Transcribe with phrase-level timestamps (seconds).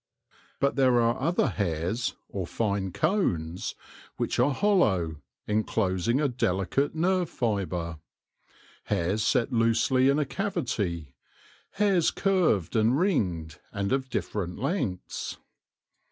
[0.59, 3.75] But there are other hairs, or fine cones,
[4.17, 7.99] which are hollow, enclosing a delicate nerve fibre;
[8.85, 11.13] hairs set loosely in a cavity•
[11.77, 15.37] hairs curved and ringed, and of different lengths.